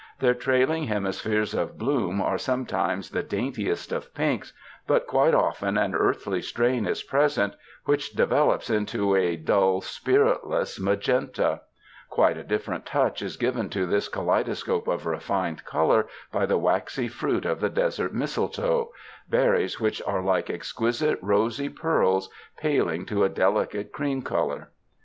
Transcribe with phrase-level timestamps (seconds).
[0.17, 4.51] Their trailing hemispheres of bloom are sometimes the daintiest of pinks,
[4.87, 7.53] but quite often an earthy strain is present,
[7.85, 11.61] which develops into a dull, 43 UNDER THE SKY IN CALIFORNIA spiritless magenta.
[12.09, 17.07] Quite a different touch is given to this kaleidoscope of refined color by the waxy
[17.07, 18.91] fruit of the desert mistletoe—
[19.29, 22.27] berries which are like exquisite rosy pearls,
[22.57, 24.71] paling to a delicate cream color.